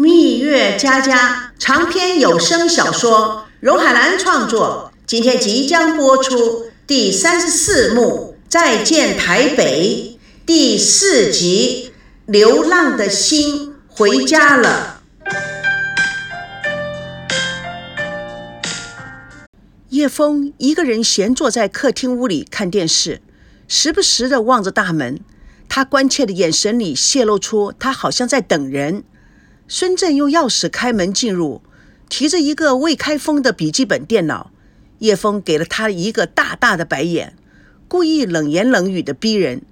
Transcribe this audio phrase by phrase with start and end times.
[0.00, 11.92] 蜜月佳佳长篇有声小说，荣海兰创作，今天即将播出第三十四幕《再见台北》第四集
[12.32, 15.02] 《流浪的心回家了》。
[19.90, 23.20] 叶枫一个人闲坐在客厅屋里看电视，
[23.68, 25.20] 时不时的望着大门。
[25.68, 29.04] 他关切的眼神里泄露出他好像在等人。
[29.72, 31.62] 孙振用钥匙开门进入，
[32.08, 34.50] 提着一个未开封的笔记本电脑。
[34.98, 37.36] 叶枫给了他一个大大的白眼，
[37.86, 39.62] 故意冷言冷语的逼人：“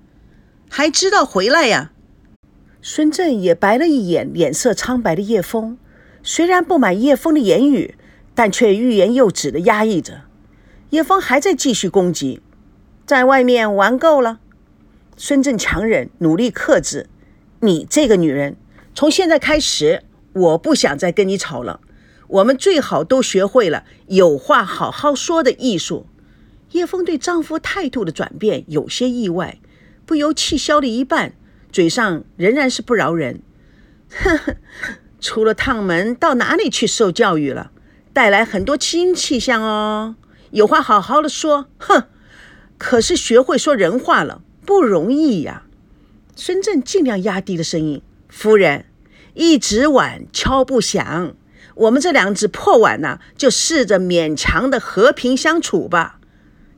[0.70, 1.90] 还知道回来呀？”
[2.80, 5.76] 孙振也白了一眼脸色苍白的叶枫，
[6.22, 7.96] 虽然不满叶枫的言语，
[8.36, 10.20] 但却欲言又止的压抑着。
[10.90, 12.40] 叶枫还在继续攻击
[13.04, 14.38] ：“在外面玩够了。”
[15.18, 17.08] 孙振强忍，努力克制
[17.62, 18.56] ：“你这个女人。”
[18.98, 20.02] 从现在开始，
[20.32, 21.78] 我不想再跟你吵了。
[22.26, 26.08] 我们最好都学会了有话好好说的艺术。
[26.72, 29.60] 叶枫对丈夫态度的转变有些意外，
[30.04, 31.34] 不由气消了一半，
[31.70, 33.40] 嘴上仍然是不饶人。
[34.10, 34.56] 呵呵，
[35.20, 37.70] 出了趟门，到哪里去受教育了？
[38.12, 40.16] 带来很多新气象哦。
[40.50, 41.68] 有话好好的说。
[41.78, 42.08] 哼，
[42.76, 45.62] 可是学会说人话了，不容易呀。
[46.34, 48.86] 孙正尽量压低了声音：“夫人。”
[49.38, 51.32] 一只碗敲不响，
[51.76, 56.18] 我们这两只破碗呢，就试着勉强的和平相处吧。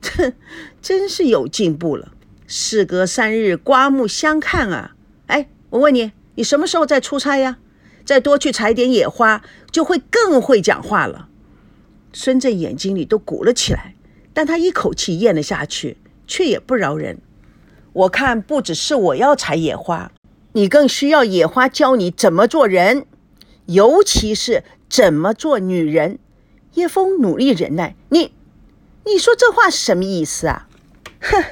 [0.03, 0.33] 哼，
[0.79, 2.11] 真是有进步了。
[2.45, 4.91] 事隔三日，刮目相看啊！
[5.25, 7.57] 哎，我问你，你什么时候再出差呀？
[8.05, 11.29] 再多去采点野花，就会更会讲话了。
[12.13, 13.95] 孙振眼睛里都鼓了起来，
[14.35, 17.17] 但他一口气咽了下去，却也不饶人。
[17.93, 20.11] 我看不只是我要采野花。
[20.53, 23.05] 你更需要野花教你怎么做人，
[23.67, 26.19] 尤其是怎么做女人。
[26.73, 27.95] 叶枫努力忍耐。
[28.09, 28.33] 你，
[29.05, 30.67] 你说这话是什么意思啊？
[31.21, 31.43] 哼，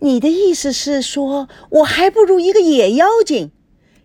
[0.00, 3.50] 你的意思是说我还不如一个野妖精？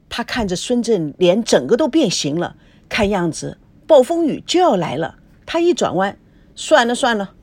[0.10, 2.56] 他看着孙振，脸整个都变形了。
[2.90, 3.58] 看样子
[3.88, 5.16] 暴风雨就要来了。
[5.46, 6.18] 他一转弯，
[6.56, 7.34] 算了算了。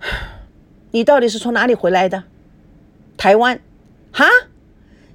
[0.92, 2.24] 你到底是从哪里回来的？
[3.16, 3.60] 台湾？
[4.12, 4.26] 哈？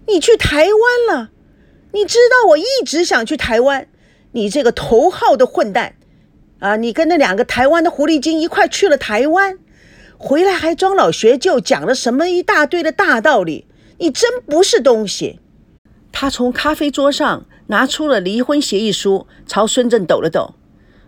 [0.08, 1.32] 你去台湾了？
[1.92, 3.88] 你知道我一直想去台湾。
[4.32, 5.96] 你这个头号的混蛋
[6.60, 6.76] 啊！
[6.76, 9.58] 你跟那两个台湾的狐狸精一块去了台湾，
[10.18, 13.66] 回来还装老学究，讲了什么一大堆的大道理。
[13.98, 15.40] 你真不是东西。
[16.12, 20.56] 他从咖啡桌上拿出了离婚协议书，朝孙振抖了抖。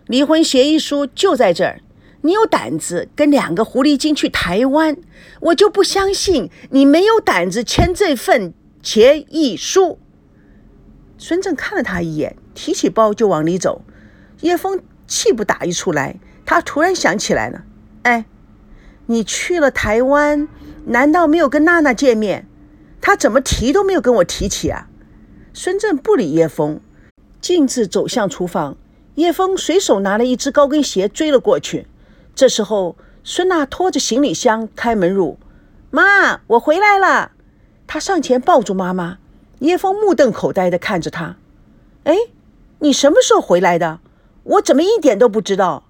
[0.06, 1.80] 离婚协议书就在这儿。
[2.22, 4.96] 你有胆子跟两个狐狸精去台湾，
[5.40, 8.54] 我就不相信你没有胆子签这份。
[8.82, 9.98] 协议书。
[11.18, 13.82] 孙正看了他一眼，提起包就往里走。
[14.40, 17.64] 叶枫气不打一处来，他突然想起来了
[18.04, 18.24] ：“哎，
[19.06, 20.48] 你去了台湾，
[20.86, 22.46] 难道没有跟娜娜见面？
[23.00, 24.88] 她怎么提都没有跟我提起啊？”
[25.52, 26.80] 孙正不理叶枫，
[27.40, 28.76] 径自走向厨房。
[29.16, 31.88] 叶枫随手拿了一只高跟鞋追了过去。
[32.36, 35.36] 这时候，孙娜拖着行李箱开门入
[35.90, 37.32] ：“妈，我回来了。”
[37.88, 39.16] 他上前抱住妈妈，
[39.60, 41.36] 叶枫目瞪口呆地看着他。
[42.04, 42.14] 哎，
[42.80, 44.00] 你什么时候回来的？
[44.44, 45.84] 我怎么一点都不知道？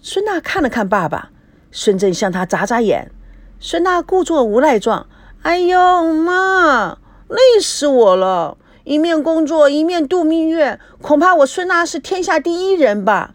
[0.00, 1.30] 孙娜看了看爸爸，
[1.72, 3.10] 孙振向他眨眨眼。
[3.58, 5.08] 孙娜故作无赖状
[5.42, 8.56] ：“哎呦，妈，累死我了！
[8.84, 13.34] 一面工作一面度蜜月，恐怕我孙娜是天下第一人吧？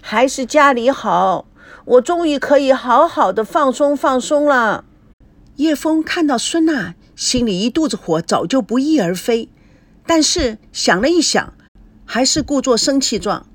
[0.00, 1.46] 还是家里好，
[1.84, 4.84] 我终于可以好好的放松放松了。”
[5.56, 6.94] 叶枫看到孙娜。
[7.16, 9.48] 心里一肚子火，早就不翼而飞，
[10.06, 11.54] 但是想了一想，
[12.04, 13.46] 还是故作生气状：“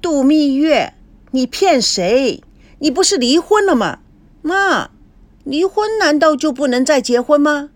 [0.00, 0.94] 度蜜月？
[1.32, 2.42] 你骗谁？
[2.78, 3.98] 你不是离婚了吗？
[4.42, 4.90] 妈，
[5.44, 7.70] 离婚难道就不能再结婚吗？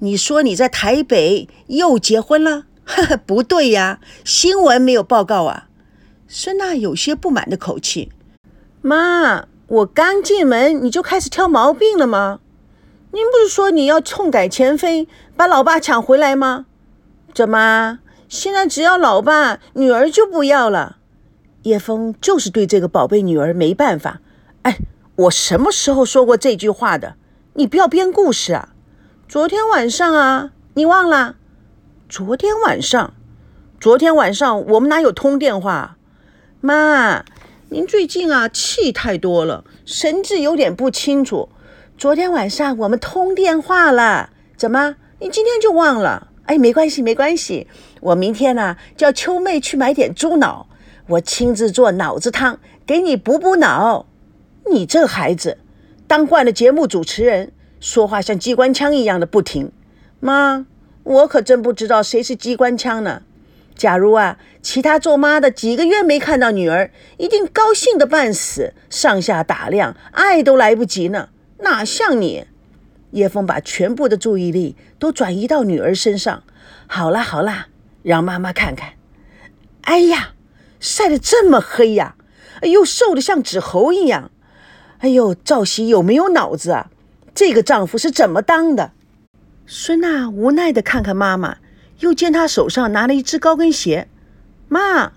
[0.00, 2.66] 你说你在台北又结婚了？
[2.84, 5.68] 呵呵，不对呀，新闻没有报告啊。”
[6.26, 8.10] 孙娜有些不满的口气
[8.82, 12.40] ：“妈，我刚进门你就开始挑毛病了吗？”
[13.10, 16.66] 您不是说你要痛改前非，把老爸抢回来吗？
[17.32, 20.98] 怎么现在只要老爸，女儿就不要了？
[21.62, 24.20] 叶枫就是对这个宝贝女儿没办法。
[24.62, 24.78] 哎，
[25.16, 27.14] 我什么时候说过这句话的？
[27.54, 28.74] 你不要编故事啊！
[29.26, 31.36] 昨天晚上啊，你忘了？
[32.08, 33.14] 昨天晚上，
[33.80, 35.96] 昨天晚上我们哪有通电话？
[36.60, 37.24] 妈，
[37.70, 41.48] 您最近啊气太多了，神志有点不清楚。
[41.98, 46.28] 昨天晚上我们通电话了，怎么你今天就忘了？
[46.44, 47.66] 哎，没关系，没关系。
[48.00, 50.68] 我明天呢叫秋妹去买点猪脑，
[51.08, 54.06] 我亲自做脑子汤给你补补脑。
[54.70, 55.58] 你这孩子，
[56.06, 57.50] 当惯了节目主持人，
[57.80, 59.72] 说话像机关枪一样的不停。
[60.20, 60.66] 妈，
[61.02, 63.22] 我可真不知道谁是机关枪呢。
[63.74, 71.30] 假如啊，其他做妈的几个月没看到女儿，一定高兴的半死，上下打量，爱都来不及呢。
[71.60, 72.46] 哪像你？
[73.12, 76.42] 叶枫把全部的注意力都转移到女儿身上。
[76.86, 77.68] 好啦好啦，
[78.02, 78.92] 让妈妈看看。
[79.82, 80.34] 哎呀，
[80.78, 82.16] 晒得这么黑呀！
[82.60, 84.30] 哎呦，瘦得像纸猴一样。
[84.98, 86.90] 哎呦，赵熙有没有脑子啊？
[87.34, 88.92] 这个丈夫是怎么当的？
[89.66, 91.58] 孙娜无奈地看看妈妈，
[92.00, 94.08] 又见她手上拿了一只高跟鞋。
[94.68, 95.12] 妈，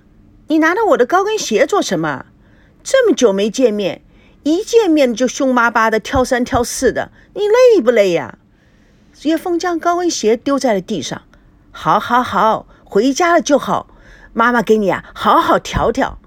[0.47, 2.25] 你拿着我的高跟鞋做什么？
[2.83, 4.01] 这么久没见面，
[4.43, 8.39] 一见面就凶巴巴的挑三挑四的，你累不累呀？
[9.23, 11.21] 叶枫将高跟鞋丢在了地上。
[11.69, 13.87] 好，好，好，回家了就好。
[14.33, 16.17] 妈妈给你啊，好好调调。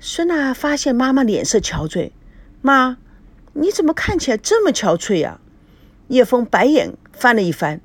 [0.00, 2.10] 孙娜发现妈妈脸色憔悴，
[2.60, 2.98] 妈，
[3.52, 5.38] 你怎么看起来这么憔悴呀？
[6.08, 7.80] 叶枫白眼翻了一翻，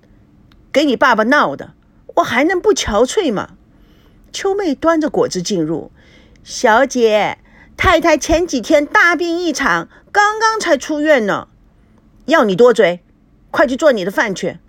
[0.71, 1.73] 给你爸爸闹的，
[2.15, 3.51] 我还能不憔悴吗？
[4.31, 5.91] 秋妹端着果子进入，
[6.43, 7.37] 小姐，
[7.89, 11.47] 太太前几天大病一场，刚刚才出院呢。
[12.27, 13.03] 要你多嘴，
[13.49, 14.59] 快去做你的饭去。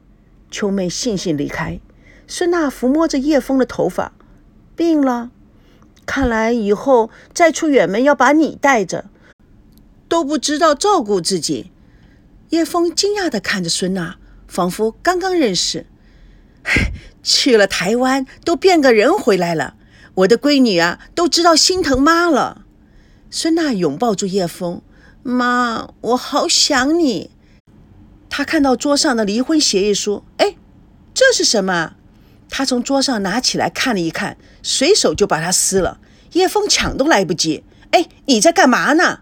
[0.51, 1.81] 秋妹悻悻离开。
[2.27, 4.13] 孙娜抚摸着叶枫的头发，
[4.75, 5.31] 病了，
[6.07, 9.11] 看来以后再出远门要把你带着，
[10.09, 11.71] 都不知道照顾自己。
[12.49, 14.17] 叶枫惊讶地看着孙娜，
[14.49, 15.85] 仿佛刚刚认识。
[17.23, 19.75] 去了台湾都变个人回来了，
[20.15, 22.65] 我的闺女啊，都知道心疼妈了。
[23.33, 24.83] 孙娜拥抱住叶枫，
[25.23, 27.31] 妈，我好想你。
[28.29, 30.57] 她看到桌上的离婚协议书，哎，
[31.15, 31.95] 这是什么？
[32.49, 36.01] 他从桌上拿起来看了一看，随手就把它撕了。
[36.33, 37.63] 叶枫抢都来不及。
[37.93, 39.21] 哎，你在干嘛呢？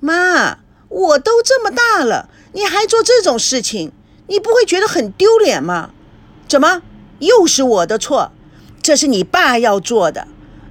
[0.00, 3.92] 妈，我都这么大了，你还做这种事情，
[4.28, 5.90] 你不会觉得很丢脸吗？
[6.48, 6.80] 怎么
[7.18, 8.32] 又是我的错？
[8.80, 10.26] 这是你爸要做的。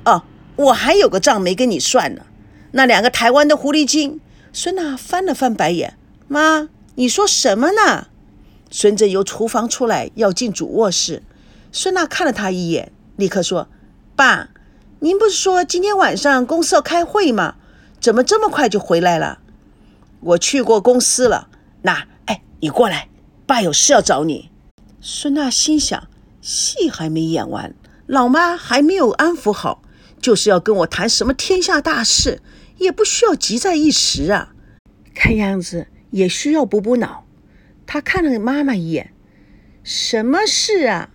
[0.05, 0.23] 哦，
[0.55, 2.23] 我还有个账没跟你算呢。
[2.71, 4.19] 那两个台湾的狐狸精。
[4.53, 5.97] 孙娜翻了翻白眼。
[6.27, 8.07] 妈，你说什么呢？
[8.69, 11.23] 孙正由厨房出来，要进主卧室。
[11.71, 13.67] 孙娜看了他一眼，立刻说
[14.15, 14.49] ：“爸，
[14.99, 17.55] 您不是说今天晚上公司要开会吗？
[17.99, 19.39] 怎么这么快就回来了？
[20.21, 21.47] 我去过公司了。
[21.83, 23.09] 那，哎，你过来，
[23.45, 24.49] 爸有事要找你。”
[24.99, 26.07] 孙娜心想：
[26.41, 27.73] 戏还没演完，
[28.05, 29.81] 老妈还没有安抚好，
[30.21, 32.41] 就是要跟我谈什么天下大事，
[32.81, 34.55] 也不需要急在一时啊。
[35.13, 37.27] 看样子也需要补补脑。
[37.85, 39.11] 他看了妈妈一眼
[39.83, 41.11] ：“什么事啊？”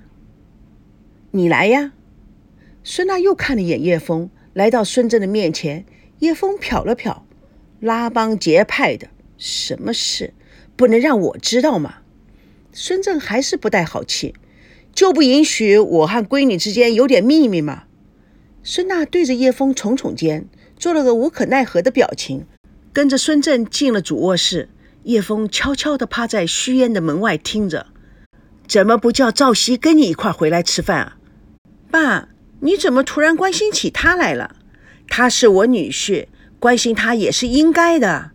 [1.32, 1.92] 你来呀，
[2.84, 5.84] 孙娜又看了一眼叶枫，来到孙正的面前。
[6.20, 7.22] 叶枫瞟了瞟，
[7.80, 10.32] 拉帮结派的，什么事
[10.76, 11.96] 不能让我知道吗？
[12.72, 14.34] 孙正还是不带好气，
[14.94, 17.84] 就不允许我和闺女之间有点秘密吗？
[18.62, 20.48] 孙娜对着叶枫耸耸肩，
[20.78, 22.46] 做了个无可奈何的表情，
[22.92, 24.68] 跟着孙正进了主卧室。
[25.04, 27.86] 叶枫悄悄地趴在虚烟的门外听着，
[28.66, 31.16] 怎么不叫赵熙跟你一块回来吃饭啊？
[31.92, 32.28] 爸，
[32.58, 34.56] 你怎么突然关心起他来了？
[35.08, 36.26] 他是我女婿，
[36.58, 38.32] 关心他也是应该的。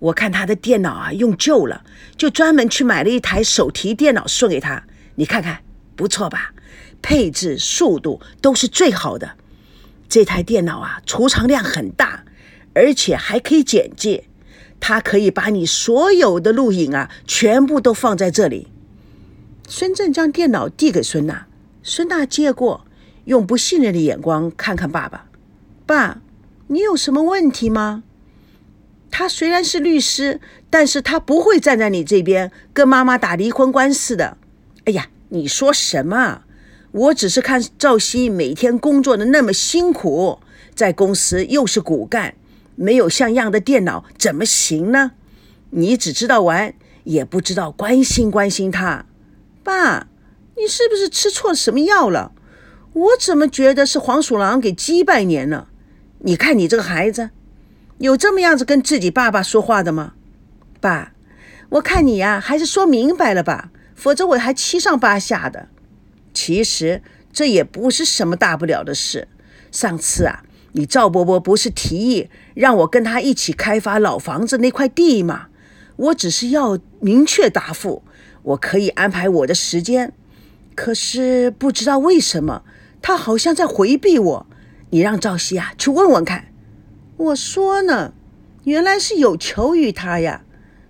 [0.00, 1.84] 我看他的电脑啊用旧了，
[2.16, 4.82] 就专门去买了一台手提电脑送给他。
[5.14, 5.62] 你看看，
[5.94, 6.52] 不错吧？
[7.00, 9.36] 配置、速度都是最好的。
[10.08, 12.24] 这台电脑啊，储藏量很大，
[12.74, 14.24] 而且还可以剪辑。
[14.80, 18.68] 它可以把你所有的录影啊，全部都放在这里。
[19.66, 21.46] 孙正将电脑递给孙娜，
[21.82, 22.84] 孙娜接过。
[23.24, 25.26] 用不信任的眼光看看爸爸，
[25.84, 26.22] 爸，
[26.68, 28.02] 你有什么问题吗？
[29.10, 34.38] 他虽然是律师，但是他不会站在你这边跟妈妈打离婚官司的。
[34.84, 36.44] 哎呀，你说什么？
[36.90, 40.40] 我只是看赵熙每天工作的那么辛苦，
[40.74, 42.34] 在公司又是骨干，
[42.76, 45.12] 没有像样的电脑怎么行呢？
[45.70, 46.72] 你只知道玩，
[47.04, 49.04] 也不知道关心关心他。
[49.62, 50.06] 爸，
[50.56, 52.32] 你是不是吃错什么药了？
[52.94, 55.68] 我怎么觉得是黄鼠狼给鸡拜年了？
[56.20, 57.30] 你看你这个孩子，
[57.98, 60.14] 有这么样子跟自己爸爸说话的吗？
[60.80, 61.12] 爸，
[61.68, 65.68] 我看你呀，还是说明白了吧，否则我还七上八下的。
[66.40, 67.02] 其实
[67.32, 69.26] 这也不是什么大不了的事。
[69.72, 75.48] 上次啊，你赵伯伯不是提议让我跟他一起开发老房子那块地吗？
[75.96, 78.04] 我只是要明确答复，
[78.44, 80.12] 我可以安排我的时间。
[80.76, 82.62] 可是不知道为什么，
[83.02, 84.46] 他好像在回避我。
[84.90, 86.52] 你让赵西啊去问问看。
[87.16, 88.12] 我说呢，
[88.62, 90.44] 原来是有求于他呀，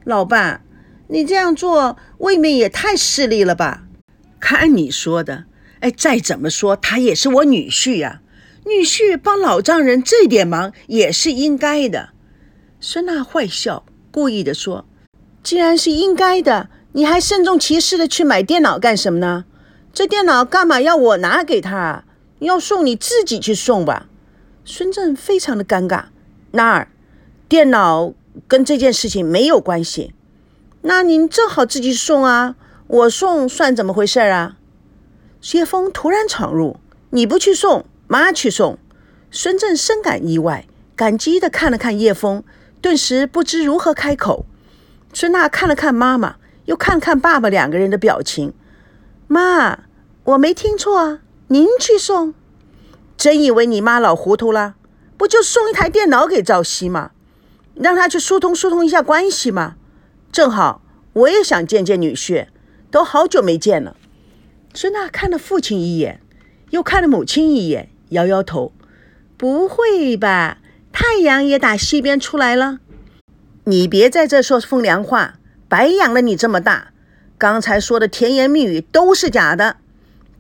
[0.05, 0.61] 老爸，
[1.09, 3.88] 你这样做未免也太势利了吧？
[4.41, 5.45] 看你说的，
[5.81, 8.21] 哎，再怎么说他也是我女婿呀，
[8.65, 12.11] 女婿帮老丈人这点忙也是应该的。
[12.81, 14.87] 孙娜坏笑，故意的说
[15.43, 19.45] ：“既然是应该的，你还慎重其事的去买电脑干什么呢？
[19.93, 22.05] 这电脑干嘛要我拿给他？
[22.39, 24.07] 要送你自己去送吧。”
[24.65, 26.05] 孙正非常的尴尬。
[26.53, 26.89] 那儿，
[27.49, 28.13] 电脑
[28.47, 30.13] 跟这件事情没有关系。
[30.83, 32.55] 那您正好自己送啊，
[32.89, 34.57] 我送算怎么回事啊？
[35.43, 36.79] 谢峰突然闯入，
[37.11, 38.79] 你不去送，妈去送。
[39.31, 40.67] 孙正深感意外，
[40.97, 42.43] 感激的看了看叶枫。
[42.81, 44.47] 顿时不知如何开口。
[45.13, 48.55] 孙娜看了看妈妈，又看看爸爸，两个人的表情。
[49.27, 49.81] 妈，
[50.25, 52.33] 我没听错啊，您去送？
[53.19, 54.77] 真以为你妈老糊涂了？
[55.19, 57.11] 不就送一台电脑给赵熙吗？
[57.75, 59.75] 让他去疏通疏通一下关系嘛。
[60.33, 60.81] 正好
[61.13, 62.47] 我也想见见女婿，
[62.91, 63.97] 都好久没见了。
[64.75, 66.21] 孙娜看了父亲一眼，
[66.71, 68.73] 又看了母亲一眼，摇摇头
[69.37, 70.59] ：“不会吧？”
[70.91, 72.81] 太阳也打西边出来了，
[73.65, 76.89] 你别在这说风凉话，白养了你这么大。
[77.37, 79.77] 刚才说的甜言蜜语都是假的，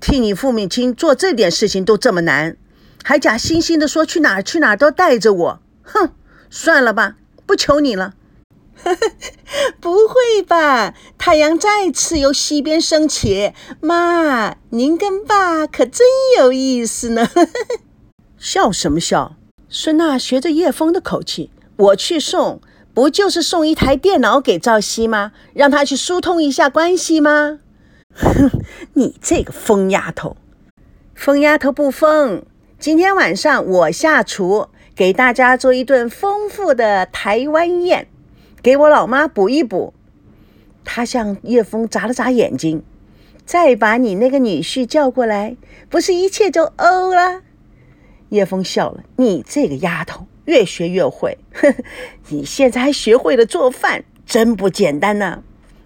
[0.00, 2.56] 替你父母亲做这点事情都这么难，
[3.04, 5.62] 还假惺惺的说去哪儿去哪儿都带着我。
[5.82, 6.10] 哼，
[6.50, 8.14] 算了吧，不求你了。
[9.80, 10.94] 不会吧？
[11.18, 16.06] 太阳再次由西边升起，妈，您跟爸可真
[16.38, 17.28] 有意思呢。
[18.38, 19.36] 笑什么笑？
[19.68, 22.60] 孙娜学着叶枫的口气：“我去送，
[22.94, 25.32] 不就是送一台电脑给赵熙吗？
[25.52, 27.60] 让他去疏通一下关系吗？”
[28.14, 28.50] 哼，
[28.94, 30.36] 你这个疯丫头！
[31.14, 32.44] 疯丫头不疯。
[32.78, 38.08] 今天晚上我下厨，给大家做一顿丰富的台湾宴，
[38.68, 39.94] 给我老妈补一补。
[40.84, 42.82] 他向叶枫眨了眨眼睛，
[43.46, 45.56] 再把你那个女婿叫过来，
[45.88, 47.40] 不是一切就欧了？
[48.28, 51.38] 叶枫笑了：“你这个丫头，越学越会。
[51.54, 51.82] 呵呵，
[52.28, 55.42] 你现在还学会了做饭，真不简单呐！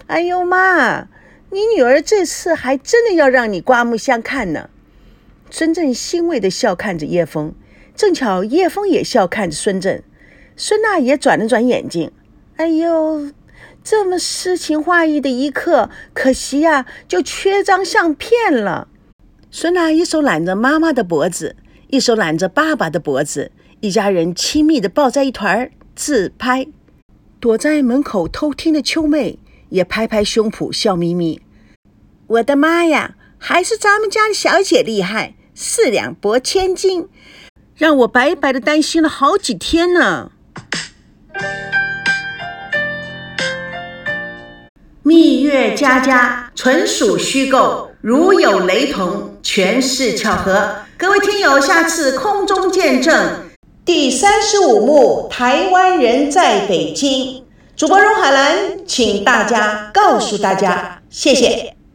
[0.08, 1.06] 哎呦妈，
[1.50, 4.68] 你女儿这次还真的要让你刮目相看呢。”
[5.50, 7.54] 孙正欣慰的笑看着叶枫，
[7.94, 10.02] 正巧叶枫也笑看着孙正。
[10.56, 12.10] 孙娜也转了转眼睛
[12.56, 13.32] ：“哎呦，
[13.82, 18.88] 这么诗情画意的一刻，可惜呀，就缺张相片了。”
[19.50, 21.56] 孙娜一手揽着妈妈的脖子。
[21.88, 26.66] 一手揽着爸爸的脖子，一家人亲密的抱在一团自拍。
[27.38, 31.42] 躲在门口偷听的秋妹也拍拍胸脯笑眯眯。
[32.28, 37.10] 我的妈呀，还是咱们家的小姐厉害，四两拨千斤，
[37.76, 40.32] 让我白白的担心了好几天呢。
[45.14, 50.74] 蜜月佳佳纯属虚构，如有雷同，全是巧合。
[50.96, 53.14] 各位听友，下次空中见证
[53.84, 57.44] 第三十五幕：台湾人在北京。
[57.76, 61.71] 主播荣海兰，请大家告诉大家，谢谢。